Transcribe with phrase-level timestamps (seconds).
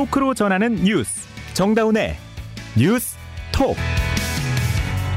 [0.00, 2.16] 토크로 전하는 뉴스 정다운의
[2.74, 3.18] 뉴스
[3.52, 3.76] 톡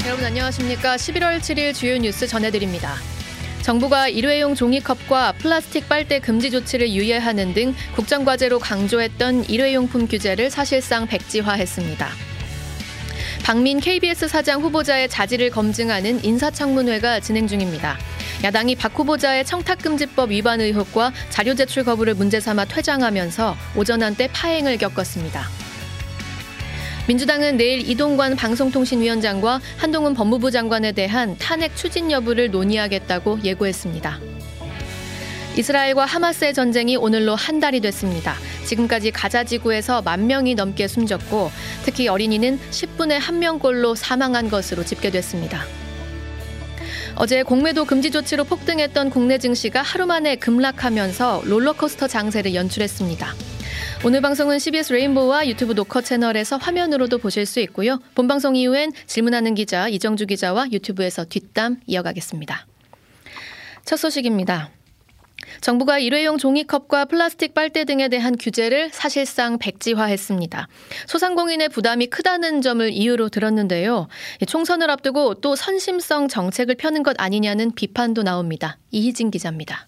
[0.06, 0.98] 여러분 안녕하십니까?
[0.98, 2.96] 11월 7일 주요 뉴스 전해드립니다.
[3.62, 12.10] 정부가 일회용 종이컵과 플라스틱 빨대 금지 조치를 유예하는 등 국정과제로 강조했던 일회용품 규제를 사실상 백지화했습니다.
[13.46, 17.98] 박민 KBS 사장 후보자의 자질을 검증하는 인사청문회가 진행 중입니다.
[18.44, 24.78] 야당이 박 후보자의 청탁금지법 위반 의혹과 자료 제출 거부를 문제 삼아 퇴장하면서 오전 한때 파행을
[24.78, 25.48] 겪었습니다.
[27.08, 34.20] 민주당은 내일 이동관 방송통신위원장과 한동훈 법무부 장관에 대한 탄핵 추진 여부를 논의하겠다고 예고했습니다.
[35.56, 38.36] 이스라엘과 하마스의 전쟁이 오늘로 한 달이 됐습니다.
[38.66, 41.52] 지금까지 가자 지구에서 만 명이 넘게 숨졌고
[41.84, 45.83] 특히 어린이는 10분의 1명꼴로 사망한 것으로 집계됐습니다.
[47.16, 53.34] 어제 공매도 금지 조치로 폭등했던 국내 증시가 하루 만에 급락하면서 롤러코스터 장세를 연출했습니다.
[54.04, 58.00] 오늘 방송은 CBS 레인보우와 유튜브 노컷 채널에서 화면으로도 보실 수 있고요.
[58.16, 62.66] 본 방송 이후엔 질문하는 기자 이정주 기자와 유튜브에서 뒷담 이어가겠습니다.
[63.86, 64.72] 첫 소식입니다.
[65.62, 70.68] 정부가 일회용 종이컵과 플라스틱 빨대 등에 대한 규제를 사실상 백지화했습니다.
[71.08, 74.08] 소상공인의 부담이 크다는 점을 이유로 들었는데요.
[74.48, 78.78] 총선을 앞두고 또 선심성 정책을 펴는 것 아니냐는 비판도 나옵니다.
[78.92, 79.88] 이희진 기자입니다.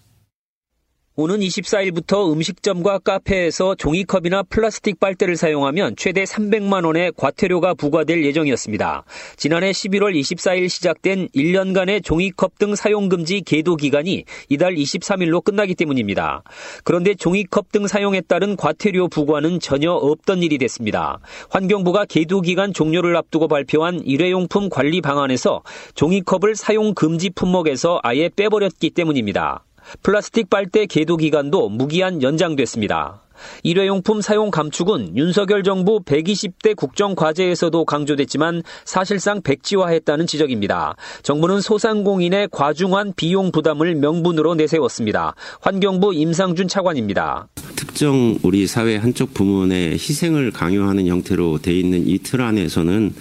[1.18, 9.04] 오는 24일부터 음식점과 카페에서 종이컵이나 플라스틱 빨대를 사용하면 최대 300만 원의 과태료가 부과될 예정이었습니다.
[9.38, 16.42] 지난해 11월 24일 시작된 1년간의 종이컵 등 사용 금지 계도 기간이 이달 23일로 끝나기 때문입니다.
[16.84, 21.20] 그런데 종이컵 등 사용에 따른 과태료 부과는 전혀 없던 일이 됐습니다.
[21.48, 25.62] 환경부가 계도 기간 종료를 앞두고 발표한 일회용품 관리 방안에서
[25.94, 29.65] 종이컵을 사용 금지 품목에서 아예 빼버렸기 때문입니다.
[30.02, 33.22] 플라스틱 빨대 계도 기간도 무기한 연장됐습니다.
[33.62, 40.96] 일회용품 사용 감축은 윤석열 정부 120대 국정과제에서도 강조됐지만 사실상 백지화했다는 지적입니다.
[41.22, 45.34] 정부는 소상공인의 과중한 비용 부담을 명분으로 내세웠습니다.
[45.60, 47.48] 환경부 임상준 차관입니다.
[47.76, 53.14] 특정 우리 사회 한쪽 부문의 희생을 강요하는 형태로 돼 있는 이 틀 안에서는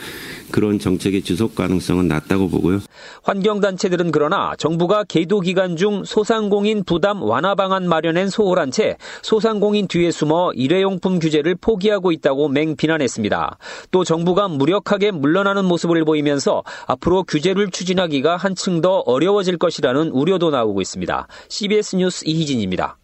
[0.56, 2.80] 그런 정책의 지속 가능성은 낮다고 보고요.
[3.24, 10.12] 환경단체들은 그러나 정부가 계도 기간 중 소상공인 부담 완화 방안 마련엔 소홀한 채 소상공인 뒤에
[10.12, 13.58] 숨어 일회용품 규제를 포기하고 있다고 맹비난했습니다.
[13.92, 20.80] 또 정부가 무력하게 물러나는 모습을 보이면서 앞으로 규제를 추진하기가 한층 더 어려워질 것이라는 우려도 나오고
[20.80, 21.28] 있습니다.
[21.50, 22.98] CBS 뉴스 이희진입니다.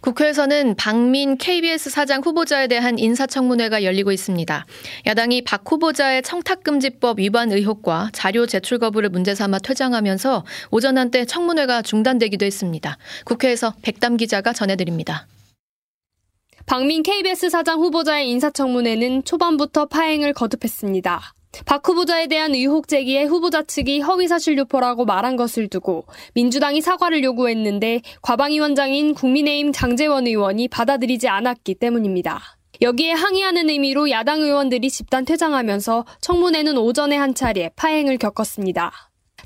[0.00, 4.64] 국회에서는 박민 KBS 사장 후보자에 대한 인사청문회가 열리고 있습니다.
[5.06, 11.82] 야당이 박 후보자의 청탁금지법 위반 의혹과 자료 제출 거부를 문제 삼아 퇴장하면서 오전 한때 청문회가
[11.82, 12.96] 중단되기도 했습니다.
[13.24, 15.26] 국회에서 백담 기자가 전해드립니다.
[16.64, 21.34] 박민 KBS 사장 후보자의 인사청문회는 초반부터 파행을 거듭했습니다.
[21.66, 28.02] 박 후보자에 대한 의혹 제기에 후보자 측이 허위사실 유포라고 말한 것을 두고 민주당이 사과를 요구했는데
[28.22, 32.40] 과방위원장인 국민의힘 장재원 의원이 받아들이지 않았기 때문입니다.
[32.82, 38.90] 여기에 항의하는 의미로 야당 의원들이 집단 퇴장하면서 청문회는 오전에 한 차례 파행을 겪었습니다.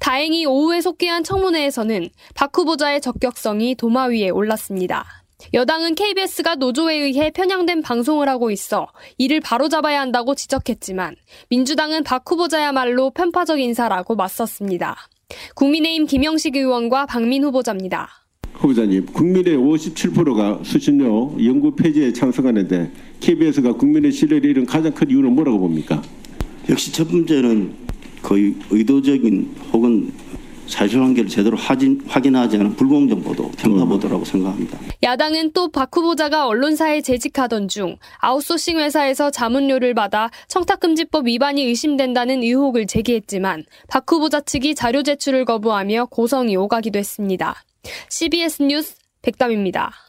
[0.01, 5.24] 다행히 오후에 속개한 청문회에서는 박 후보자의 적격성이 도마 위에 올랐습니다.
[5.53, 11.17] 여당은 KBS가 노조에 의해 편향된 방송을 하고 있어 이를 바로잡아야 한다고 지적했지만
[11.51, 14.97] 민주당은 박 후보자야말로 편파적 인사라고 맞섰습니다.
[15.55, 18.09] 국민의힘 김영식 의원과 박민 후보자입니다.
[18.55, 25.59] 후보자님, 국민의 57%가 수신료 연구 폐지에 찬성하는데 KBS가 국민의 신뢰를 잃은 가장 큰 이유는 뭐라고
[25.59, 26.01] 봅니까?
[26.69, 27.75] 역시 첫 번째는
[28.23, 30.13] 거의 의도적인 혹은
[30.67, 34.79] 사실관계를 제대로 하진, 확인하지 않은 불공정 보도, 평가 보도라고 생각합니다.
[35.03, 42.87] 야당은 또 박 후보자가 언론사에 재직하던 중 아웃소싱 회사에서 자문료를 받아 청탁금지법 위반이 의심된다는 의혹을
[42.87, 47.57] 제기했지만 박 후보자 측이 자료 제출을 거부하며 고성이 오가기도 했습니다.
[48.09, 50.04] CBS 뉴스 백담입니다.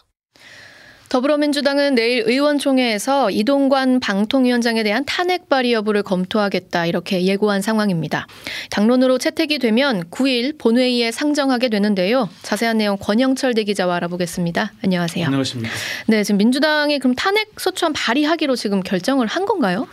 [1.09, 8.27] 더불어민주당은 내일 의원총회에서 이동관 방통위원장에 대한 탄핵 발의 여부를 검토하겠다 이렇게 예고한 상황입니다.
[8.71, 12.29] 당론으로 채택이 되면 9일 본회의에 상정하게 되는데요.
[12.41, 14.73] 자세한 내용 권영철 대기자와 알아보겠습니다.
[14.83, 15.25] 안녕하세요.
[15.25, 15.73] 안녕하십니까.
[16.07, 19.87] 네, 지금 민주당이 그럼 탄핵 소추안 발의하기로 지금 결정을 한 건가요?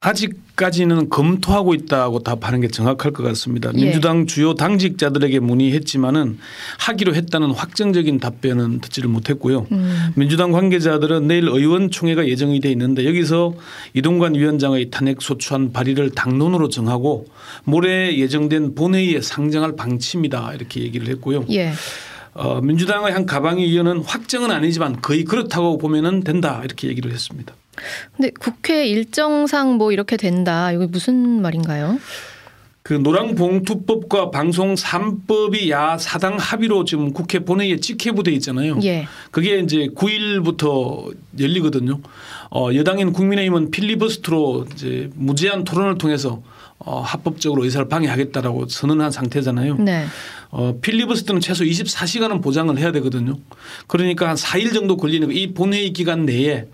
[0.00, 3.72] 아직까지는 검토하고 있다고 답하는 게 정확할 것 같습니다.
[3.74, 3.82] 예.
[3.82, 6.38] 민주당 주요 당직자들에게 문의했지만은
[6.78, 9.66] 하기로 했다는 확정적인 답변은 듣지를 못했고요.
[9.72, 10.12] 음.
[10.14, 13.54] 민주당 관계자들은 내일 의원총회가 예정이 돼 있는데 여기서
[13.94, 17.26] 이동관 위원장의 탄핵 소추안 발의를 당론으로 정하고
[17.64, 21.44] 모레 예정된 본회의에 상정할 방침이다 이렇게 얘기를 했고요.
[21.50, 21.72] 예.
[22.34, 27.52] 어, 민주당의 한 가방위 의원은 확정은 아니지만 거의 그렇다고 보면은 된다 이렇게 얘기를 했습니다.
[28.16, 30.72] 근데 국회 일정상 뭐 이렇게 된다.
[30.72, 31.98] 이게 무슨 말인가요?
[32.88, 38.78] 그 노랑봉투법과 방송 3법이 야 사당 합의로 지금 국회 본회의에 직회부돼 있잖아요.
[38.82, 39.06] 예.
[39.30, 42.00] 그게 이제 9일부터 열리거든요.
[42.50, 46.40] 어, 여당인 국민의힘은 필리버스트로 이제 무제한 토론을 통해서
[46.78, 49.76] 어, 합법적으로 의사를 방해하겠다라고 선언한 상태잖아요.
[49.76, 50.06] 네.
[50.50, 53.36] 어, 필리버스트는 최소 24시간은 보장을 해야 되거든요.
[53.86, 56.64] 그러니까 한 4일 정도 걸리는 이 본회의 기간 내에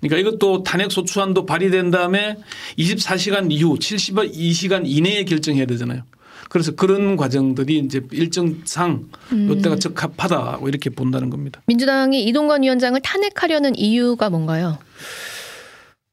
[0.00, 2.36] 그러니까 이것도 탄핵 소추안도 발의된 다음에
[2.78, 6.02] 24시간 이후 72시간 이내에 결정해야 되잖아요.
[6.48, 9.52] 그래서 그런 과정들이 이제 일정상 음.
[9.52, 11.60] 이때가 적합하다고 이렇게 본다는 겁니다.
[11.66, 14.78] 민주당이 이동관 위원장을 탄핵하려는 이유가 뭔가요?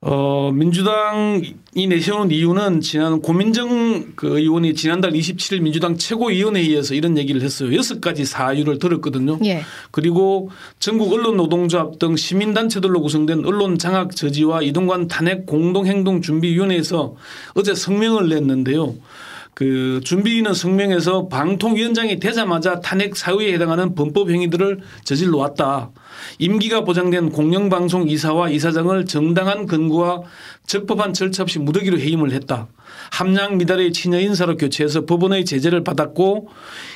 [0.06, 7.74] 어, 민주당이 내세운 이유는 지난 고민정 그 의원이 지난달 27일 민주당 최고위원회의에서 이런 얘기를 했어요.
[7.74, 9.40] 여섯 가지 사유를 들었거든요.
[9.46, 9.62] 예.
[9.92, 17.16] 그리고 전국 언론 노동조합 등 시민단체들로 구성된 언론 장악 저지와 이동관 탄핵 공동행동준비위원회에서
[17.54, 18.96] 어제 성명을 냈는데요.
[19.54, 25.92] 그 준비위는 성명에서 방통위원장이 되자마자 탄핵 사유에 해당하는 범법 행위들을 저질러 왔다.
[26.40, 30.22] 임기가 보장된 공영방송 이사와 이사장을 정당한 근거와
[30.66, 32.68] 적법한 절차 없이 무더기로 해임을 했다.
[33.12, 36.50] 함량 미달의 친여 인사로 교체해서 법원의 제재를 받았고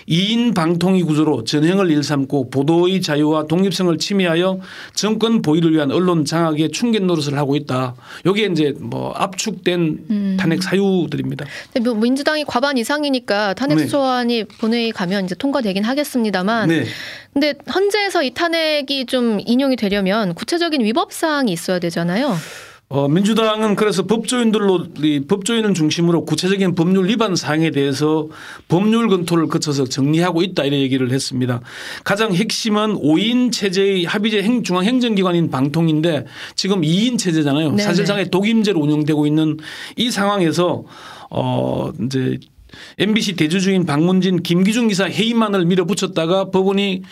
[0.09, 4.59] 2인 방통위 구조로 전횡을 일삼고 보도의 자유와 독립성을 침해하여
[4.93, 7.95] 정권 보위를 위한 언론 장악의 충격 노릇을 하고 있다.
[8.25, 10.37] 여기에 이제 뭐 압축된 음.
[10.39, 11.45] 탄핵 사유들입니다.
[11.83, 13.87] 뭐 민주당이 과반 이상이니까 탄핵 네.
[13.87, 16.85] 소안이 본회의 가면 이제 통과되긴 하겠습니다만 네.
[17.33, 22.35] 근데 헌재에서 이 탄핵이 좀 인용이 되려면 구체적인 위법 사항이 있어야 되잖아요.
[22.89, 28.29] 어, 민주당은 그래서 법조인들로 이 법조인을 중심으로 구체적인 법률 위반 사항에 대해서
[28.69, 31.59] 법률 검토를 거쳐서 정리하고 있다 이런 얘기를 했습니다.
[32.05, 37.71] 가장 핵심은 5인 체제의 합의제 행, 중앙행정기관인 방통인데 지금 2인 체제잖아요.
[37.71, 37.83] 네네.
[37.83, 39.57] 사실상의 독임제로 운영되고 있는
[39.97, 40.85] 이 상황에서
[41.29, 42.39] 어 이제
[42.97, 47.03] MBC 대주주인 박문진 김기중 기사 해임만을 밀어붙였다가 법원이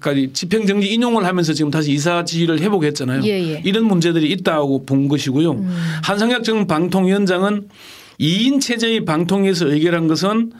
[0.00, 3.22] 까지 집행정지 인용을 하면서 지금 다시 이사 지휘를 회복했잖아요.
[3.24, 3.62] 예, 예.
[3.64, 5.64] 이런 문제들이 있다고 본 것이고요.
[6.02, 7.68] 한성혁 전 방통위원장은
[8.20, 10.52] 2인 체제의 방통위에서 의결한 것은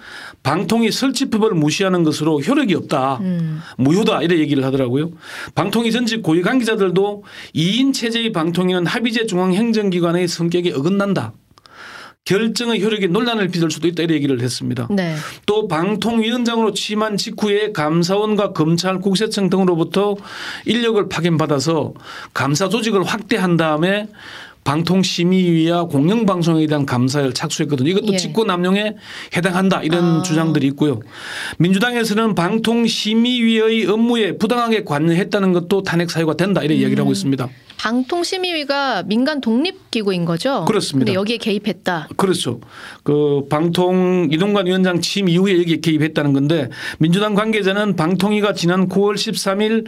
[0.45, 3.21] 방통위 설치법을 무시하는 것으로 효력이 없다.
[3.77, 4.23] 무효다.
[4.23, 5.11] 이런 얘기를 하더라고요.
[5.57, 7.25] 방통위 전직 고위 관계자들도
[7.57, 11.33] 2인 체제의 방통위는 합의제 중앙행정기관의 성격에 어긋난다.
[12.29, 14.03] 결정의 효력에 논란을 빚을 수도 있다.
[14.03, 14.87] 이런 얘기를 했습니다.
[14.91, 15.17] 네.
[15.47, 20.15] 또 방통위원장으로 취임한 직후에 감사원과 검찰, 국세청 등으로부터
[20.67, 21.95] 인력을 파견받아서
[22.35, 24.09] 감사 조직을 확대한 다음에
[24.65, 27.89] 방통심의위와 공영방송에 대한 감사를 착수했거든요.
[27.89, 28.17] 이것도 예.
[28.19, 28.97] 직권남용에
[29.35, 30.23] 해당한다 이런 아.
[30.23, 31.01] 주장들이 있고요.
[31.57, 37.05] 민주당에서는 방통심의위의 업무에 부당하게 관여했다는 것도 탄핵 사유가 된다 이런 이야기를 음.
[37.05, 37.49] 하고 있습니다.
[37.79, 40.65] 방통심의위가 민간 독립기구인 거죠?
[40.67, 41.07] 그렇습니다.
[41.07, 42.09] 근데 여기에 개입했다.
[42.17, 42.61] 그렇죠.
[43.05, 49.87] 그 방통 이동관 위원장 취임 이후에 여기에 개입했다는 건데 민주당 관계자는 방통위가 지난 9월 13일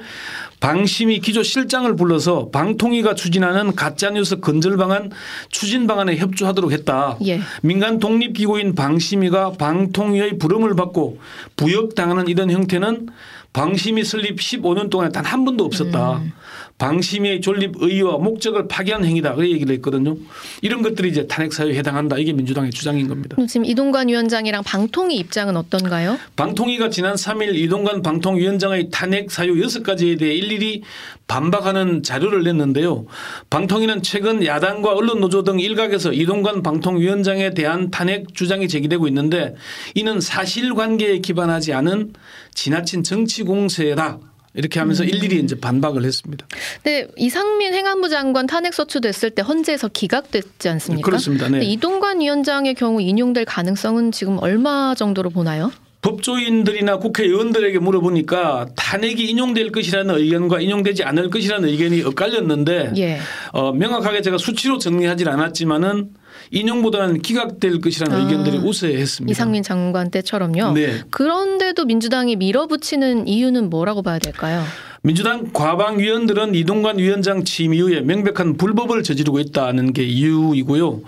[0.60, 5.10] 방심위 기조 실장을 불러서 방통위가 추진하는 가짜뉴스 건절 방안
[5.48, 7.16] 추진 방안에 협조하도록 했다.
[7.26, 7.40] 예.
[7.62, 11.18] 민간 독립기구인 방심위가 방통위의 부름을 받고
[11.56, 13.08] 부역당하는 이런 형태는
[13.52, 16.18] 방심위 설립 15년 동안에 단 한 번도 없었다.
[16.18, 16.32] 음.
[16.80, 19.34] 방심위의 존립 의의와 목적을 파괴한 행위다.
[19.34, 20.16] 그 얘기를 했거든요.
[20.62, 22.16] 이런 것들이 이제 탄핵 사유에 해당한다.
[22.16, 23.36] 이게 민주당의 주장인 겁니다.
[23.46, 26.18] 지금 이동관 위원장이랑 방통위 입장은 어떤가요?
[26.36, 30.82] 방통위가 지난 3일 이동관 방통위원장의 탄핵 사유 6가지에 대해 일일이
[31.26, 33.04] 반박하는 자료를 냈는데요.
[33.50, 39.54] 방통위는 최근 야당과 언론 노조 등 일각에서 이동관 방통위원장에 대한 탄핵 주장이 제기되고 있는데
[39.94, 42.14] 이는 사실관계에 기반하지 않은
[42.54, 44.18] 지나친 정치 공세다.
[44.54, 46.46] 이렇게 하면서 일일이 이제 반박을 했습니다.
[46.82, 51.06] 근데 이상민 행안부 장관 탄핵 소추됐을 때 헌재에서 기각됐지 않습니까?
[51.06, 51.48] 그렇습니다.
[51.48, 51.64] 네.
[51.64, 55.70] 이동관 위원장의 경우 인용될 가능성은 지금 얼마 정도로 보나요?
[56.02, 63.18] 법조인들이나 국회의원들에게 물어보니까 탄핵이 인용될 것이라는 의견과 인용되지 않을 것이라는 의견이 엇갈렸는데 예.
[63.52, 66.08] 어, 명확하게 제가 수치로 정리하지 않았지만은
[66.50, 69.30] 인용보다는 기각될 것이라는 아, 의견들이 우세했습니다.
[69.30, 70.72] 이상민 장관 때처럼요.
[70.72, 71.00] 네.
[71.10, 74.62] 그런데도 민주당이 밀어붙이는 이유는 뭐라고 봐야 될까요?
[75.02, 81.00] 민주당 과방 위원들은 이동관 위원장 취임 이후에 명백한 불법을 저지르고 있다는 게 이유이고요.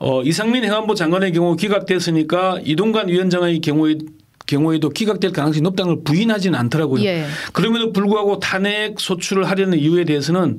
[0.00, 3.98] 어, 이상민 행안부 장관의 경우 기각됐으니까 이동관 위원장의 경우에
[4.46, 7.04] 경우에도 기각될 가능성이 높다는 걸 부인하지는 않더라고요.
[7.04, 7.26] 예.
[7.52, 10.58] 그럼에도 불구하고 탄핵 소출을 하려는 이유에 대해서는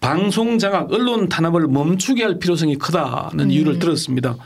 [0.00, 3.50] 방송 장악, 언론 탄압을 멈추게 할 필요성이 크다는 음.
[3.50, 4.36] 이유를 들었습니다.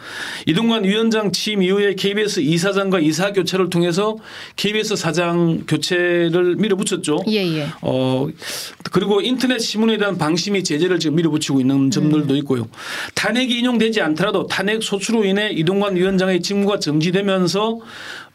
[0.46, 4.16] 이동관 위원장 취임 이후에 KBS 이사장과 이사 교체를 통해서
[4.56, 7.24] KBS 사장 교체를 밀어붙였죠.
[7.28, 7.66] 예, 예.
[7.82, 8.28] 어
[8.92, 12.38] 그리고 인터넷 신문에 대한 방심이 제재를 지금 밀어붙이고 있는 점들도 음.
[12.38, 12.68] 있고요.
[13.14, 17.78] 탄핵이 인용되지 않더라도 탄핵 소출로 인해 이동관 위원장의 직무가 정지되면서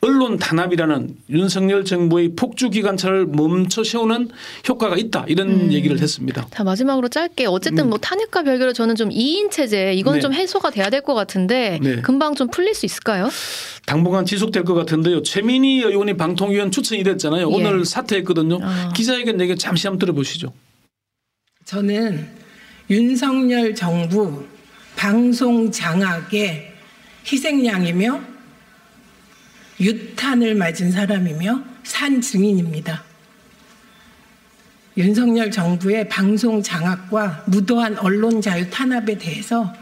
[0.02, 4.30] 언론 탄압이라는 윤석열 정부의 폭주 기관차를 멈춰 세우는
[4.68, 5.72] 효과가 있다 이런 음.
[5.74, 6.46] 얘기를 했습니다.
[6.52, 7.90] 자 마지막으로 짧게 어쨌든 음.
[7.90, 10.20] 뭐 탄핵과 별개로 저는 좀 2인 체제 이건 네.
[10.22, 12.02] 좀 해소가 돼야 될 것 같은데 네.
[12.02, 13.30] 금방 좀 풀릴 수 있을까요?
[13.86, 15.22] 당분간 지속될 것 같은데요.
[15.24, 17.42] 최민희 의원이 방통위원 추천이 됐잖아요.
[17.42, 17.54] 예.
[17.54, 18.60] 오늘 사퇴했거든요.
[18.62, 18.92] 아.
[18.96, 20.52] 기자회견 얘기 잠시 한번 들어보시죠.
[21.66, 22.28] 저는
[22.90, 24.44] 윤석열 정부
[24.96, 26.72] 방송 장악의
[27.32, 28.35] 희생양이며
[29.80, 33.04] 유탄을 맞은 사람이며 산 증인입니다.
[34.98, 39.74] 윤석열 정부의 방송 장악과 무도한 언론 자유 탄압에 대해서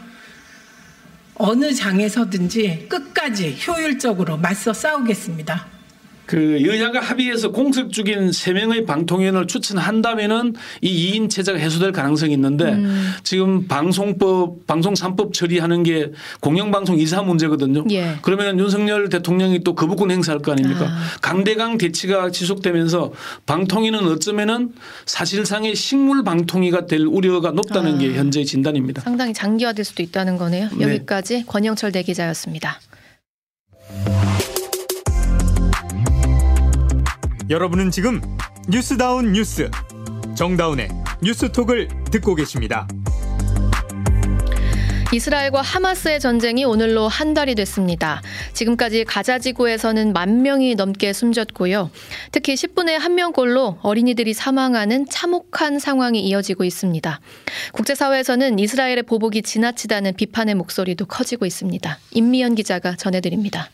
[1.36, 5.73] 어느 장에서든지 끝까지 효율적으로 맞서 싸우겠습니다.
[6.26, 13.12] 그 여야가 합의해서 공석 중인 세명의 방통위원을 추천한다면은 이 2인 체제가 해소될 가능성이 있는데 음.
[13.22, 17.84] 지금 방송법 방송 3법 처리하는 게 공영방송 이사 문제거든요.
[17.90, 18.16] 예.
[18.22, 20.86] 그러면 윤석열 대통령이 또 거부권 행사할 거 아닙니까?
[20.86, 21.02] 아.
[21.20, 23.12] 강대강 대치가 지속되면서
[23.46, 24.72] 방통위는 어쩌면은
[25.06, 27.98] 사실상의 식물 방통위가 될 우려가 높다는 아.
[27.98, 29.02] 게 현재 진단입니다.
[29.02, 30.68] 상당히 장기화될 수도 있다는 거네요.
[30.76, 30.84] 네.
[30.84, 32.80] 여기까지 권영철 대기자였습니다.
[37.50, 38.22] 여러분은 지금
[38.70, 39.70] 뉴스다운 뉴스
[40.34, 40.88] 정다운의
[41.22, 42.88] 뉴스톡을 듣고 계십니다.
[45.12, 48.22] 이스라엘과 하마스의 전쟁이 오늘로 한 달이 됐습니다.
[48.54, 51.90] 지금까지 가자 지구에서는 만 명이 넘게 숨졌고요.
[52.32, 57.20] 특히 10분의 1명꼴로 어린이들이 사망하는 참혹한 상황이 이어지고 있습니다.
[57.74, 61.98] 국제사회에서는 이스라엘의 보복이 지나치다는 비판의 목소리도 커지고 있습니다.
[62.12, 63.68] 임미연 기자가 전해드립니다.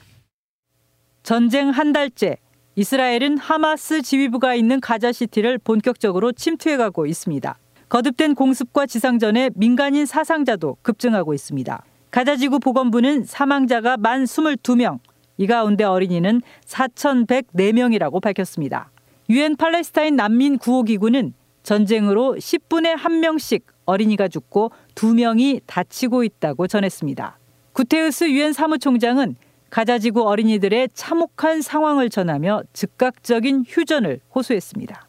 [1.22, 2.36] 전쟁 한 달째
[2.76, 7.58] 이스라엘은 하마스 지휘부가 있는 가자시티를 본격적으로 침투해가고 있습니다.
[7.88, 11.84] 거듭된 공습과 지상전에 민간인 사상자도 급증하고 있습니다.
[12.12, 15.00] 가자지구 보건부는 사망자가 만 22명,
[15.36, 18.90] 이 가운데 어린이는 4,104명이라고 밝혔습니다.
[19.28, 21.34] 유엔 팔레스타인 난민 구호기구는
[21.64, 27.38] 전쟁으로 10분에 1명씩 어린이가 죽고 2명이 다치고 있다고 전했습니다.
[27.72, 29.36] 구테우스 유엔 사무총장은
[29.70, 35.06] 가자지구 어린이들의 참혹한 상황을 전하며 즉각적인 휴전을 호소했습니다.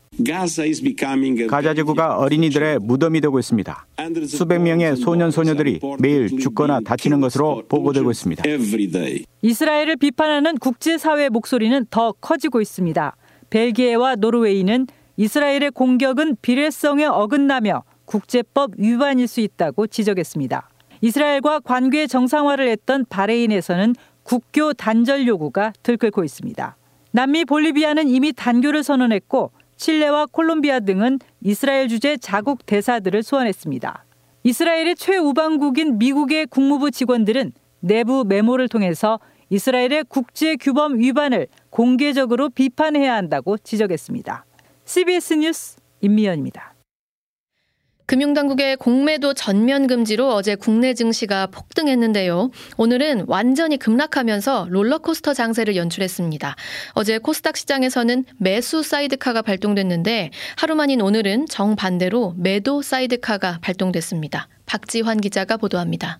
[1.49, 3.87] 가자지구가 어린이들의 무덤이 되고 있습니다.
[4.27, 8.43] 수백 명의 소년 소녀들이 매일 죽거나 다치는 것으로 보고되고 있습니다.
[9.41, 13.15] 이스라엘을 비판하는 국제사회 목소리는 더 커지고 있습니다.
[13.49, 14.87] 벨기에와 노르웨이는
[15.17, 20.69] 이스라엘의 공격은 비례성에 어긋나며 국제법 위반일 수 있다고 지적했습니다.
[21.01, 26.77] 이스라엘과 관계 정상화를 했던 바레인에서는 국교 단절 요구가 들끓고 있습니다.
[27.11, 34.05] 남미 볼리비아는 이미 단교를 선언했고 칠레와 콜롬비아 등은 이스라엘 주재 자국 대사들을 소환했습니다.
[34.43, 43.57] 이스라엘의 최우방국인 미국의 국무부 직원들은 내부 메모를 통해서 이스라엘의 국제 규범 위반을 공개적으로 비판해야 한다고
[43.57, 44.45] 지적했습니다.
[44.85, 46.70] CBS 뉴스 임미연입니다.
[48.11, 52.51] 금융당국의 공매도 전면 금지로 어제 국내 증시가 폭등했는데요.
[52.75, 56.57] 오늘은 완전히 급락하면서 롤러코스터 장세를 연출했습니다.
[56.91, 64.49] 어제 코스닥 시장에서는 매수 사이드카가 발동됐는데 하루 만인 오늘은 정반대로 매도 사이드카가 발동됐습니다.
[64.65, 66.19] 박지환 기자가 보도합니다.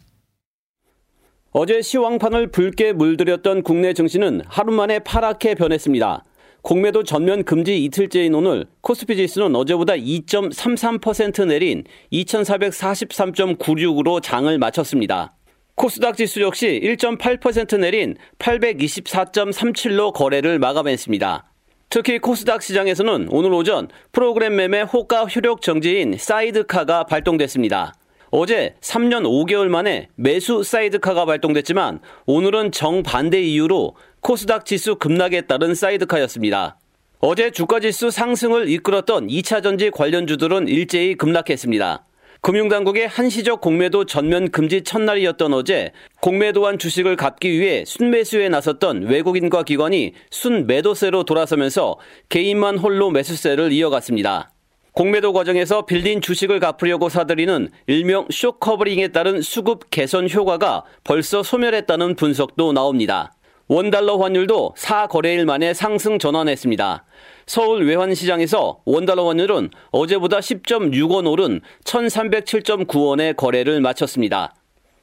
[1.51, 6.23] 어제 시황판을 붉게 물들였던 국내 증시는 하루 만에 파랗게 변했습니다.
[6.61, 15.33] 공매도 전면 금지 이틀째인 오늘 코스피 지수는 어제보다 2.33% 내린 2443.96으로 장을 마쳤습니다.
[15.75, 21.45] 코스닥 지수 역시 1.8% 내린 824.37로 거래를 마감했습니다.
[21.89, 27.93] 특히 코스닥 시장에서는 오늘 오전 프로그램 매매 호가 효력 정지인 사이드카가 발동됐습니다.
[28.29, 36.77] 어제 3년 5개월 만에 매수 사이드카가 발동됐지만 오늘은 정반대 이유로 코스닥 지수 급락에 따른 사이드카였습니다.
[37.19, 42.05] 어제 주가지수 상승을 이끌었던 2차 전지 관련주들은 일제히 급락했습니다.
[42.41, 50.13] 금융당국의 한시적 공매도 전면 금지 첫날이었던 어제 공매도한 주식을 갚기 위해 순매수에 나섰던 외국인과 기관이
[50.29, 51.97] 순매도세로 돌아서면서
[52.29, 54.53] 개인만 홀로 매수세를 이어갔습니다.
[54.93, 62.73] 공매도 과정에서 빌린 주식을 갚으려고 사들이는 일명 쇼커버링에 따른 수급 개선 효과가 벌써 소멸했다는 분석도
[62.73, 63.33] 나옵니다.
[63.67, 67.05] 원달러 환율도 4거래일 만에 상승 전환했습니다.
[67.45, 74.53] 서울 외환시장에서 원달러 환율은 어제보다 10.6원 오른 1307.9원의 거래를 마쳤습니다.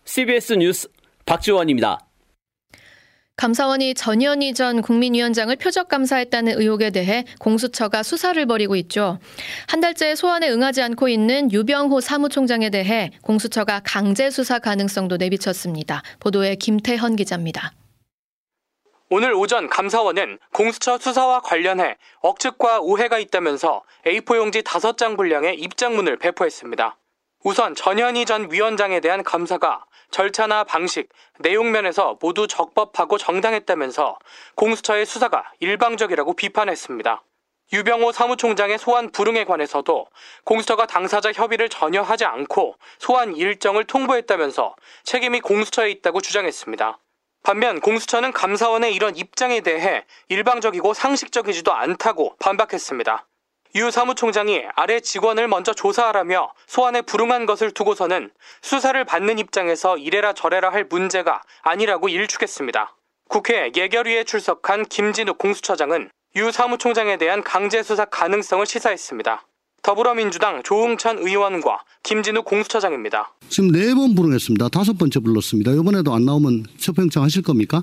[0.05, 0.89] CBS 뉴스
[1.27, 2.01] 박지원입니다.
[3.39, 9.21] 감사원이 전현희 전 국민위원장을 표적 감사했다는 의혹에 대해 공수처가 수사를 벌이고 있죠.
[9.69, 16.03] 한 달째 소환에 응하지 않고 있는 유병호 사무총장에 대해 공수처가 강제 수사 가능성도 내비쳤습니다.
[16.19, 17.73] 보도에 김태현 기자입니다.
[19.11, 26.95] 오늘 오전 감사원은 공수처 수사와 관련해 억측과 오해가 있다면서 A4 용지 5장 분량의 입장문을 배포했습니다.
[27.43, 34.19] 우선 전현희 전 위원장에 대한 감사가 절차나 방식, 내용 면에서 모두 적법하고 정당했다면서
[34.57, 37.23] 공수처의 수사가 일방적이라고 비판했습니다.
[37.73, 40.07] 유병호 사무총장의 소환 불응에 관해서도
[40.45, 46.99] 공수처가 당사자 협의를 전혀 하지 않고 소환 일정을 통보했다면서 책임이 공수처에 있다고 주장했습니다.
[47.49, 53.27] 반면 공수처는 감사원의 이런 입장에 대해 일방적이고 상식적이지도 않다고 반박했습니다.
[53.77, 60.69] 유 사무총장이 아래 직원을 먼저 조사하라며 소환에 불응한 것을 두고서는 수사를 받는 입장에서 이래라 저래라
[60.69, 62.95] 할 문제가 아니라고 일축했습니다.
[63.31, 69.48] 국회 예결위에 출석한 김진욱 공수처장은 유 사무총장에 대한 강제 수사 가능성을 시사했습니다.
[69.93, 73.33] 더불어민주당 조응천 의원과 김진욱 공수처장입니다.
[73.49, 74.69] 지금 네 번 불응했습니다.
[74.69, 75.71] 다섯 번째 불렀습니다.
[75.73, 77.81] 이번에도 안 나오면 체포영장 하실 겁니까?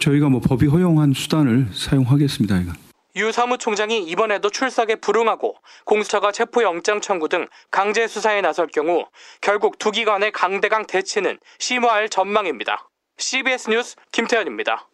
[0.00, 2.62] 저희가 뭐 법이 허용한 수단을 사용하겠습니다.
[2.62, 2.74] 이건.
[3.14, 9.06] 유 사무총장이 이번에도 출석에 불응하고 공수처가 체포영장 청구 등 강제 수사에 나설 경우
[9.40, 12.88] 결국 두 기관의 강대강 대치는 심화할 전망입니다.
[13.18, 14.88] CBS 뉴스 김태현입니다.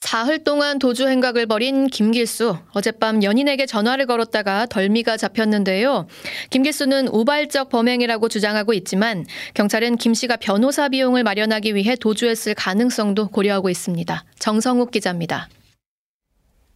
[0.00, 2.56] 사흘 동안 도주 행각을 벌인 김길수.
[2.72, 6.06] 어젯밤 연인에게 전화를 걸었다가 덜미가 잡혔는데요.
[6.50, 13.68] 김길수는 우발적 범행이라고 주장하고 있지만 경찰은 김 씨가 변호사 비용을 마련하기 위해 도주했을 가능성도 고려하고
[13.68, 14.24] 있습니다.
[14.38, 15.48] 정성욱 기자입니다.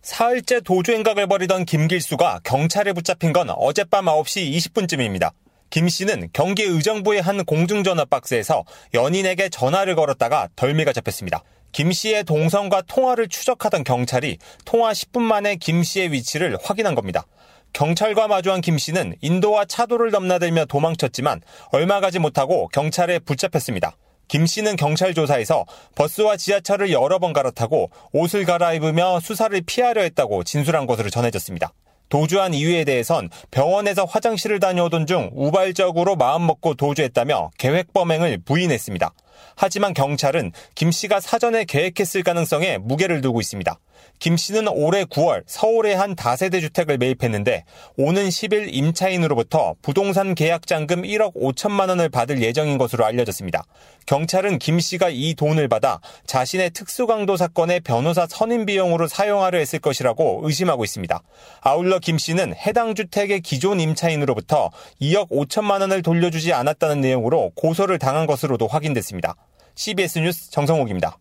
[0.03, 5.31] 사흘째 도주 행각을 벌이던 김길수가 경찰에 붙잡힌 건 어젯밤 9시 20분쯤입니다.
[5.71, 11.45] 김 씨는 경기 의정부의 한 공중전화 박스에서 연인에게 전화를 걸었다가 덜미가 잡혔습니다.
[11.73, 17.27] 김 씨의 동선과 통화를 추적하던 경찰이 통화 10분 만에 김 씨의 위치를 확인한 겁니다.
[17.73, 21.41] 경찰과 마주한 김 씨는 인도와 차도를 넘나들며 도망쳤지만
[21.71, 23.97] 얼마 가지 못하고 경찰에 붙잡혔습니다.
[24.27, 25.65] 김 씨는 경찰 조사에서
[25.97, 31.73] 버스와 지하철을 여러 번 갈아타고 옷을 갈아입으며 수사를 피하려 했다고 진술한 것으로 전해졌습니다.
[32.11, 39.13] 도주한 이유에 대해선 병원에서 화장실을 다녀오던 중 우발적으로 마음먹고 도주했다며 계획 범행을 부인했습니다.
[39.57, 43.79] 하지만 경찰은 김 씨가 사전에 계획했을 가능성에 무게를 두고 있습니다.
[44.19, 47.65] 김 씨는 올해 9월 서울의 한 다세대 주택을 매입했는데
[47.97, 53.65] 오는 10일 임차인으로부터 부동산 계약 잔금 1억 5천만 원을 받을 예정인 것으로 알려졌습니다.
[54.07, 60.41] 경찰은 김 씨가 이 돈을 받아 자신의 특수강도 사건의 변호사 선임 비용으로 사용하려 했을 것이라고
[60.45, 61.23] 의심하고 있습니다.
[61.61, 68.27] 아울러 김 씨는 해당 주택의 기존 임차인으로부터 2억 5천만 원을 돌려주지 않았다는 내용으로 고소를 당한
[68.27, 69.30] 것으로도 확인됐습니다.
[69.75, 71.19] CBS 뉴스 정성욱입니다.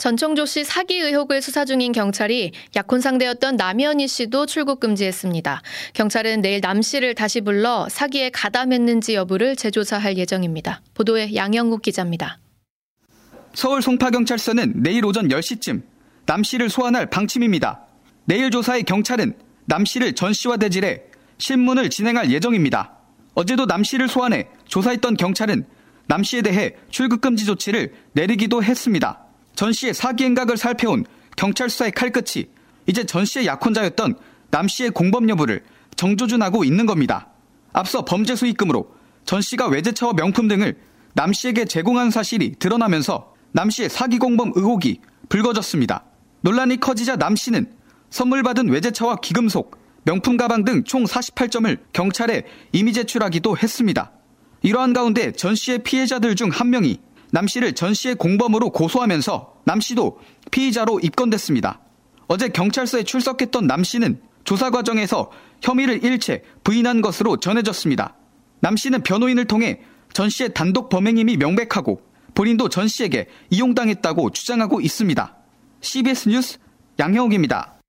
[0.00, 5.60] 전청조 씨 사기 의혹을 수사 중인 경찰이 약혼 상대였던 남현희 씨도 출국 금지했습니다.
[5.92, 10.80] 경찰은 내일 남 씨를 다시 불러 사기에 가담했는지 여부를 재조사할 예정입니다.
[10.94, 12.38] 보도에 양영국 기자입니다.
[13.52, 15.82] 서울 송파경찰서는 내일 오전 10시쯤
[16.24, 17.86] 남 씨를 소환할 방침입니다.
[18.24, 19.34] 내일 조사에 경찰은
[19.66, 21.02] 남 씨를 전 씨와 대질해
[21.36, 22.96] 신문을 진행할 예정입니다.
[23.34, 25.66] 어제도 남 씨를 소환해 조사했던 경찰은
[26.10, 29.20] 남 씨에 대해 출국 금지 조치를 내리기도 했습니다.
[29.54, 31.04] 전 씨의 사기 행각을 살펴온
[31.36, 32.46] 경찰 수사의 칼끝이
[32.88, 34.16] 이제 전 씨의 약혼자였던
[34.50, 35.62] 남 씨의 공범 여부를
[35.94, 37.28] 정조준하고 있는 겁니다.
[37.72, 38.92] 앞서 범죄 수익금으로
[39.24, 40.78] 전 씨가 외제차와 명품 등을
[41.14, 46.06] 남 씨에게 제공한 사실이 드러나면서 남 씨의 사기 공범 의혹이 불거졌습니다.
[46.40, 47.72] 논란이 커지자 남 씨는
[48.10, 54.10] 선물 받은 외제차와 기금속, 명품 가방 등 총 48점을 경찰에 이미 제출하기도 했습니다.
[54.62, 56.98] 이러한 가운데 전 씨의 피해자들 중 한 명이
[57.32, 60.18] 남 씨를 전 씨의 공범으로 고소하면서 남 씨도
[60.50, 61.80] 피의자로 입건됐습니다.
[62.26, 65.30] 어제 경찰서에 출석했던 남 씨는 조사 과정에서
[65.62, 68.16] 혐의를 일체 부인한 것으로 전해졌습니다.
[68.60, 69.80] 남 씨는 변호인을 통해
[70.12, 72.00] 전 씨의 단독 범행임이 명백하고
[72.34, 75.36] 본인도 전 씨에게 이용당했다고 주장하고 있습니다.
[75.80, 76.58] CBS 뉴스
[76.98, 77.80] 양형욱입니다.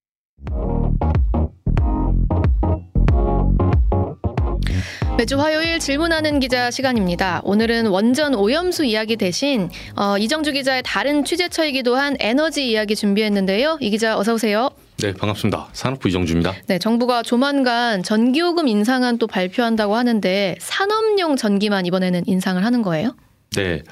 [5.21, 7.41] 매주 화요일 질문하는 기자 시간입니다.
[7.43, 13.77] 오늘은 원전 오염수 이야기 대신 어, 이정주 기자의 다른 취재처이기도 한 에너지 이야기 준비했는데요.
[13.81, 14.71] 이 기자 어서 오세요.
[14.97, 15.69] 네, 반갑습니다.
[15.73, 16.55] 산업부 이정주입니다.
[16.65, 23.15] 네, 정부가 조만간 전기요금 인상안 또 발표한다고 하는데 산업용 전기만 이번에는 인상을 하는 거예요?
[23.55, 23.83] 네.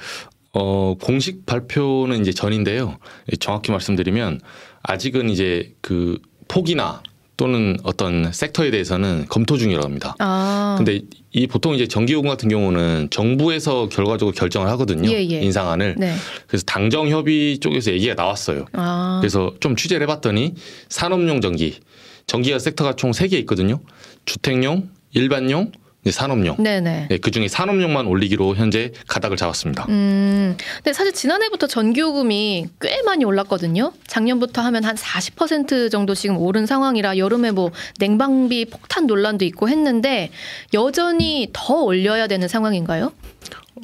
[0.52, 2.98] 어, 공식 발표는 이제 전인데요.
[3.38, 4.40] 정확히 말씀드리면
[4.82, 7.04] 아직은 이제 그 폭이나
[7.40, 10.14] 또는 어떤 섹터에 대해서는 검토 중이라고 합니다.
[10.18, 10.74] 아.
[10.76, 11.00] 근데
[11.32, 15.10] 이 보통 이제 전기요금 같은 경우는 정부에서 결과적으로 결정을 하거든요.
[15.10, 15.40] 예, 예.
[15.40, 15.94] 인상안을.
[15.96, 16.14] 네.
[16.46, 18.66] 그래서 당정협의 쪽에서 얘기가 나왔어요.
[18.74, 19.20] 아.
[19.22, 20.52] 그래서 좀 취재를 해봤더니
[20.90, 21.78] 산업용 전기,
[22.26, 23.80] 전기가 섹터가 총 세 개 있거든요.
[24.26, 25.72] 주택용, 일반용,
[26.08, 26.56] 산업용.
[26.62, 27.08] 네네.
[27.10, 29.84] 네, 그 중에 산업용만 올리기로 현재 가닥을 잡았습니다.
[29.90, 33.92] 음, 근데 사실 지난해부터 전기요금이 꽤 많이 올랐거든요.
[34.06, 40.30] 작년부터 하면 한 40% 정도 지금 오른 상황이라 여름에 뭐 냉방비 폭탄 논란도 있고 했는데
[40.72, 43.12] 여전히 더 올려야 되는 상황인가요?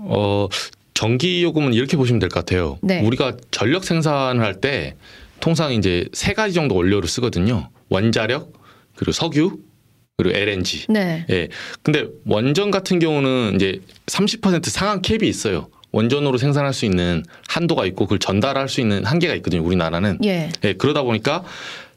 [0.01, 0.49] 어,
[0.95, 2.79] 전기 요금은 이렇게 보시면 될 것 같아요.
[2.81, 3.01] 네.
[3.03, 4.95] 우리가 전력 생산을 할 때
[5.41, 7.69] 통상 이제 세 가지 정도 원료를 쓰거든요.
[7.91, 8.53] 원자력,
[8.97, 9.59] 그리고 석유,
[10.17, 10.87] 그리고 LNG.
[10.89, 11.27] 네.
[11.31, 11.49] 예.
[11.83, 15.69] 근데 원전 같은 경우는 이제 30% 상한 캡이 있어요.
[15.93, 19.63] 원전으로 생산할 수 있는 한도가 있고 그걸 전달할 수 있는 한계가 있거든요.
[19.63, 20.19] 우리나라는.
[20.25, 20.51] 예.
[20.65, 21.45] 예, 그러다 보니까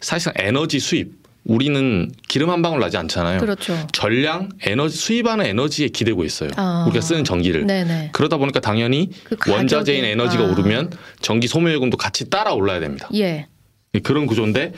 [0.01, 3.39] 사실상 에너지 수입 우리는 기름 한 방울 나지 않잖아요.
[3.39, 3.75] 그렇죠.
[3.93, 6.49] 전량 에너지 수입하는 에너지에 기대고 있어요.
[6.57, 6.85] 아.
[6.87, 7.65] 우리가 쓰는 전기를.
[7.65, 8.09] 네네.
[8.11, 10.51] 그러다 보니까 당연히 그 원자재인 에너지가 아.
[10.51, 13.09] 오르면 전기 소모 요금도 같이 따라 올라야 됩니다.
[13.15, 13.47] 예.
[14.03, 14.73] 그런 구조인데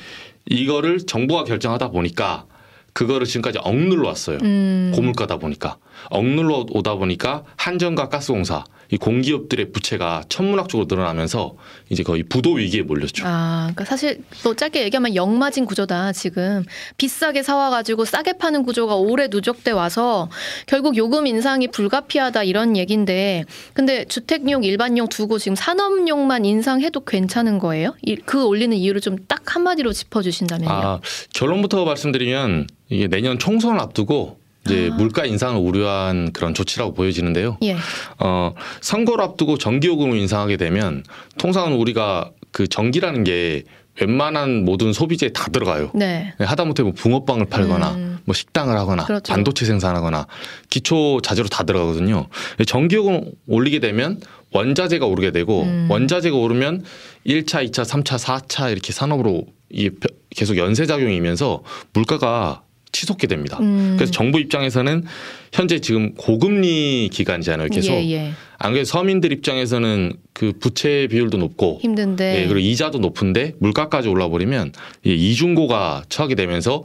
[0.47, 2.45] 이거를 정부가 결정하다 보니까
[2.93, 4.37] 그거를 지금까지 억눌러 왔어요.
[4.41, 4.91] 음.
[4.95, 5.77] 고물가다 보니까
[6.09, 11.55] 억눌러 오다 보니까 한전과 가스공사 이 공기업들의 부채가 천문학적으로 늘어나면서
[11.89, 13.23] 이제 거의 부도 위기에 몰렸죠.
[13.25, 16.11] 아, 그러니까 사실 또 짧게 얘기하면 역마진 구조다.
[16.11, 16.65] 지금
[16.97, 20.29] 비싸게 사와가지고 싸게 파는 구조가 오래 누적돼 와서
[20.67, 27.95] 결국 요금 인상이 불가피하다 이런 얘기인데, 근데 주택용, 일반용 두고 지금 산업용만 인상해도 괜찮은 거예요?
[28.01, 30.69] 이- 그 올리는 이유를 좀 딱 한마디로 짚어주신다면요.
[30.69, 30.99] 아,
[31.33, 34.95] 결론부터 말씀드리면 이게 내년 총선을 앞두고 이제 아.
[34.95, 37.57] 물가 인상을 우려한 그런 조치라고 보여지는데요.
[37.63, 37.75] 예.
[38.19, 41.03] 어, 선거를 앞두고 전기요금을 인상하게 되면
[41.39, 43.63] 통상은 우리가 그 전기라는 게
[43.99, 45.91] 웬만한 모든 소비재에 다 들어가요.
[45.93, 46.33] 네.
[46.39, 49.33] 하다못해 뭐 붕어빵을 팔거나 뭐 식당을 하거나 그렇죠.
[49.33, 50.27] 반도체 생산하거나
[50.69, 52.27] 기초 자재로 다 들어가거든요.
[52.65, 54.19] 전기요금 올리게 되면
[54.53, 55.87] 원자재가 오르게 되고 음.
[55.89, 56.83] 원자재가 오르면
[57.25, 63.57] 1차, 2차, 3차, 4차 이렇게 산업으로 이게 벼- 계속 연쇄 작용이면서 물가가 치솟게 됩니다.
[63.61, 63.95] 음.
[63.97, 65.05] 그래서 정부 입장에서는
[65.53, 67.69] 현재 지금 고금리 기간이잖아요.
[67.69, 68.31] 계속 예, 예.
[68.57, 72.41] 안 그래도 서민들 입장에서는 그 부채 비율도 높고 힘든데.
[72.41, 74.73] 예, 그리고 이자도 높은데 물가까지 올라버리면
[75.05, 76.83] 이 이중고가 처하게 되면서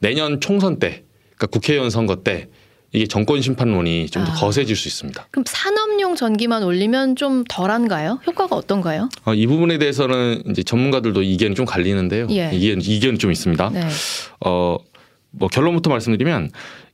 [0.00, 1.02] 내년 총선 때,
[1.36, 2.48] 그러니까 국회의원 선거 때
[2.92, 4.34] 이게 정권 심판론이 좀더 아.
[4.34, 5.28] 거세질 수 있습니다.
[5.30, 8.20] 그럼 산업용 전기만 올리면 좀 덜한가요?
[8.26, 9.08] 효과가 어떤가요?
[9.24, 12.28] 어, 이 부분에 대해서는 이제 전문가들도 이견이 좀 갈리는데요.
[12.30, 12.50] 예.
[12.52, 13.70] 이견 이견이 좀 있습니다.
[13.70, 13.86] 네.
[14.44, 14.78] 어,
[15.38, 16.50] 뭐 결론부터 말씀드리면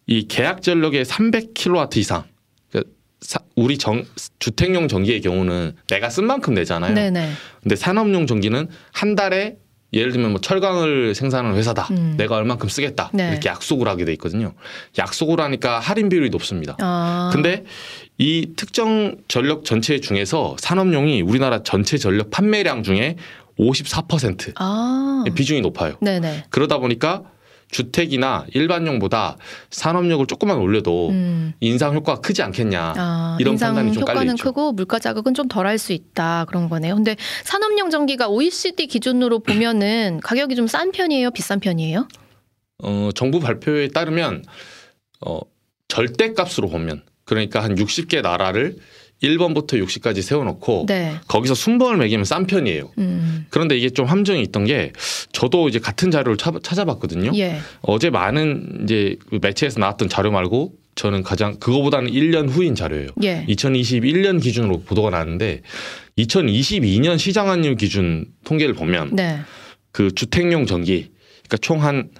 [0.06, 2.24] 이 계약 전력의 300kW 이상
[2.70, 4.04] 그러니까 사- 우리 정,
[4.38, 6.94] 주택용 전기의 경우는 내가 쓴 만큼 내잖아요.
[6.94, 7.30] 네네.
[7.62, 9.56] 근데 산업용 전기는 한 달에
[9.94, 11.88] 예를 들면 뭐 철강을 생산하는 회사다.
[11.90, 12.14] 음.
[12.16, 13.10] 내가 얼만큼 쓰겠다.
[13.12, 13.28] 네.
[13.30, 14.54] 이렇게 약속을 하게 돼 있거든요.
[14.98, 16.76] 약속을 하니까 할인 비율이 높습니다.
[16.80, 17.28] 아.
[17.32, 17.64] 근데
[18.16, 23.16] 이 특정 전력 전체 중에서 산업용이 우리나라 전체 전력 판매량 중에
[23.58, 25.24] 54% 아.
[25.34, 25.96] 비중이 높아요.
[26.00, 26.44] 네네.
[26.48, 27.24] 그러다 보니까
[27.72, 29.36] 주택이나 일반용보다
[29.70, 31.52] 산업용을 조금만 올려도 음.
[31.58, 34.36] 인상 효과가 크지 않겠냐 아, 이런 인상 판단이 좀 효과는.
[34.36, 36.94] 크고 물가 자극은 좀 덜할 수 있다 그런 거네요.
[36.94, 42.06] 근데 산업용 전기가 OECD 기준으로 보면은 가격이 좀 싼 편이에요, 비싼 편이에요?
[42.84, 44.44] 어, 정부 발표에 따르면
[45.26, 45.40] 어,
[45.88, 48.76] 절대값으로 보면 그러니까 한 60개 나라를
[49.22, 51.14] 1번부터 60까지 세워놓고 네.
[51.28, 52.90] 거기서 순번을 매기면 싼 편이에요.
[52.98, 53.46] 음.
[53.50, 54.92] 그런데 이게 좀 함정이 있던 게
[55.32, 57.30] 저도 이제 같은 자료를 차- 찾아봤거든요.
[57.36, 57.58] 예.
[57.82, 63.08] 어제 많은 이제 그 매체에서 나왔던 자료 말고 저는 가장 그거보다는 1년 후인 자료예요.
[63.22, 63.46] 예.
[63.48, 65.62] 2021년 기준으로 보도가 나왔는데
[66.18, 69.38] 2022년 시장 환율 기준 통계를 보면 네.
[69.92, 71.10] 그 주택용 전기
[71.48, 72.10] 그러니까 총 한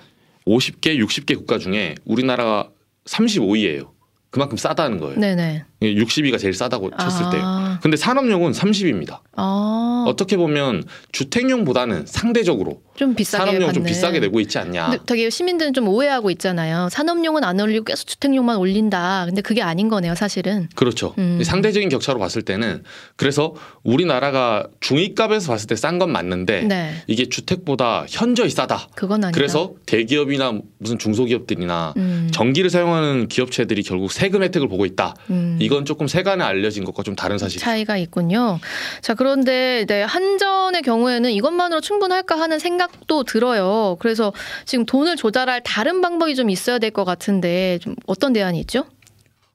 [0.46, 2.68] 50개, 60개 국가 중에 우리나라가
[3.06, 3.90] 35위예요.
[4.30, 5.18] 그만큼 싸다는 거예요.
[5.20, 5.64] 네네.
[5.82, 7.30] 60위가 제일 싸다고 쳤을 아.
[7.30, 7.78] 때요.
[7.82, 9.20] 근데 산업용은 30위입니다.
[9.36, 10.04] 아.
[10.06, 13.84] 어떻게 보면 주택용보다는 상대적으로 좀 비싸게 산업용 좀 받는.
[13.84, 14.98] 비싸게 내고 있지 않냐.
[15.06, 16.88] 되게 시민들은 좀 오해하고 있잖아요.
[16.90, 19.24] 산업용은 안 올리고 계속 주택용만 올린다.
[19.26, 20.68] 근데 그게 아닌 거네요, 사실은.
[20.74, 21.14] 그렇죠.
[21.18, 21.40] 음.
[21.42, 22.82] 상대적인 격차로 봤을 때는
[23.16, 26.94] 그래서 우리나라가 중위값에서 봤을 때 싼 건 맞는데 네.
[27.06, 28.88] 이게 주택보다 현저히 싸다.
[28.94, 29.36] 그건 아니다.
[29.36, 32.28] 그래서 대기업이나 무슨 중소기업들이나 음.
[32.32, 35.14] 전기를 사용하는 기업체들이 결국 세금 혜택을 보고 있다.
[35.30, 35.58] 음.
[35.72, 37.64] 이건 조금 세간에 알려진 것과 좀 다른 사실이죠.
[37.64, 38.60] 차이가 있군요.
[39.00, 43.96] 자, 그런데 네, 한전의 경우에는 이것만으로 충분할까 하는 생각도 들어요.
[43.98, 44.32] 그래서
[44.66, 48.84] 지금 돈을 조달할 다른 방법이 좀 있어야 될 것 같은데 좀 어떤 대안이 있죠?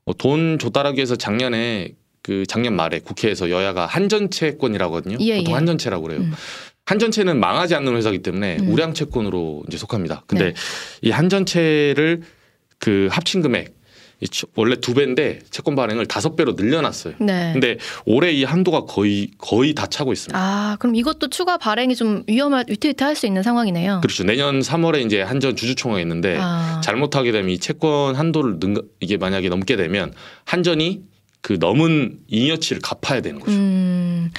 [0.05, 5.17] 어, 돈 조달하기 위해서 작년에 그 작년 말에 국회에서 여야가 한전채권이라고 하거든요.
[5.21, 5.55] 예, 보통 예.
[5.55, 6.21] 한전채라고 그래요.
[6.21, 6.33] 음.
[6.85, 8.71] 한전채는 망하지 않는 회사이기 때문에 음.
[8.71, 10.23] 우량 채권으로 이제 속합니다.
[10.25, 10.53] 근데 네.
[11.03, 12.23] 이 한전채를
[12.79, 13.76] 그 합친 금액
[14.55, 17.15] 원래 두 배인데 채권 발행을 다섯 배로 늘려놨어요.
[17.19, 17.51] 네.
[17.53, 20.37] 근데 올해 이 한도가 거의 거의 다 차고 있습니다.
[20.37, 24.01] 아, 그럼 이것도 추가 발행이 좀 위험할 위태위태할 수 있는 상황이네요.
[24.01, 24.23] 그렇죠.
[24.23, 26.81] 내년 3월에 이제 한전 주주총회가 있는데 아.
[26.83, 30.13] 잘못하게 되면 이 채권 한도를 능 이게 만약에 넘게 되면
[30.45, 31.03] 한전이
[31.41, 33.53] 그 넘은 잉여치를 갚아야 되는 거죠.
[33.53, 34.31] 음,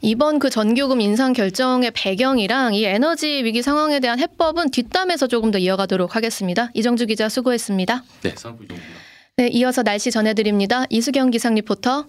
[0.00, 5.58] 이번 그 전기요금 인상 결정의 배경이랑 이 에너지 위기 상황에 대한 해법은 뒷담에서 조금 더
[5.58, 6.70] 이어가도록 하겠습니다.
[6.74, 8.02] 이정주 기자 수고했습니다.
[8.22, 9.05] 네, 산업부 정보입니다.
[9.38, 10.86] 네, 이어서 날씨 전해드립니다.
[10.88, 12.06] 이수경 기상 리포터.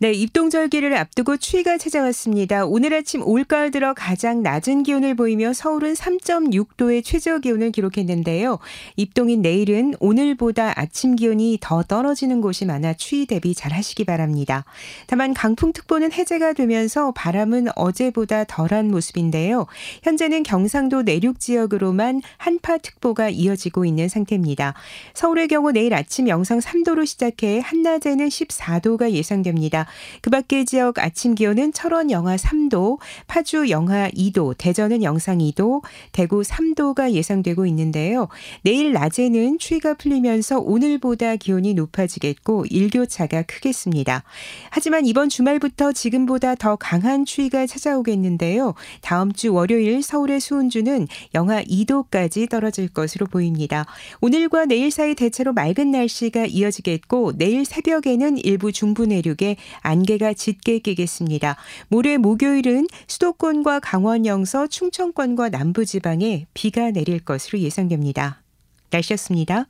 [0.00, 2.64] 네, 입동절기를 앞두고 추위가 찾아왔습니다.
[2.66, 8.60] 오늘 아침 올가을 들어 가장 낮은 기온을 보이며 서울은 3.6도의 최저 기온을 기록했는데요.
[8.94, 14.64] 입동인 내일은 오늘보다 아침 기온이 더 떨어지는 곳이 많아 추위 대비 잘 하시기 바랍니다.
[15.08, 19.66] 다만 강풍특보는 해제가 되면서 바람은 어제보다 덜한 모습인데요.
[20.04, 24.74] 현재는 경상도 내륙 지역으로만 한파특보가 이어지고 있는 상태입니다.
[25.14, 29.87] 서울의 경우 내일 아침 영상 3도로 시작해 한낮에는 14도가 예상됩니다.
[30.22, 36.42] 그 밖의 지역 아침 기온은 철원 영하 3도, 파주 영하 2도, 대전은 영상 2도, 대구
[36.42, 38.28] 3도가 예상되고 있는데요.
[38.62, 44.24] 내일 낮에는 추위가 풀리면서 오늘보다 기온이 높아지겠고 일교차가 크겠습니다.
[44.70, 48.74] 하지만 이번 주말부터 지금보다 더 강한 추위가 찾아오겠는데요.
[49.00, 53.86] 다음 주 월요일 서울의 수온주는 영하 2도까지 떨어질 것으로 보입니다.
[54.20, 61.56] 오늘과 내일 사이 대체로 맑은 날씨가 이어지겠고 내일 새벽에는 일부 중부 내륙에 안개가 짙게 끼겠습니다.
[61.88, 68.42] 모레 목요일은 수도권과 강원 영서, 충청권과 남부 지방에 비가 내릴 것으로 예상됩니다.
[68.90, 69.66] 날씨였습니다.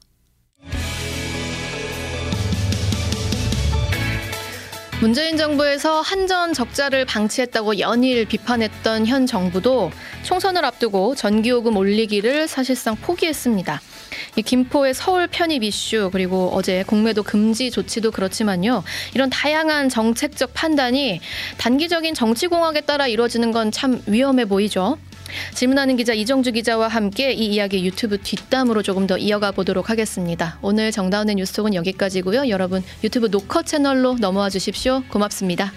[5.01, 9.93] 문재인 정부에서 한전 적자를 방치했다고 연일 비판했던 현 정부도
[10.29, 13.81] 총선을 앞두고 전기요금 올리기를 사실상 포기했습니다.
[14.37, 18.85] 이 김포의 서울 편입 이슈 그리고 어제 공매도 금지 조치도 그렇지만요.
[19.15, 21.23] 이런 다양한 정책적 판단이
[21.57, 24.99] 단기적인 정치 공학에 따라 이루어지는 건 참 위험해 보이죠.
[25.55, 30.59] 질문하는 기자 이정주 기자와 함께 이 이야기 유튜브 뒷담으로 조금 더 이어가 보도록 하겠습니다.
[30.61, 32.49] 오늘 정다운의 뉴스톡은 여기까지고요.
[32.51, 35.03] 여러분 유튜브 노커 채널로 넘어와 주십시오.
[35.09, 35.73] 고맙습니다.